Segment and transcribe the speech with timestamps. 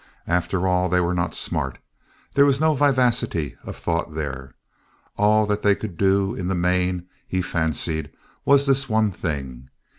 [0.25, 1.77] After all, they were not smart.
[2.33, 4.55] There was no vivacity of thought there.
[5.15, 8.09] All that they could do, in the main, he fancied,
[8.43, 9.69] was this one thing.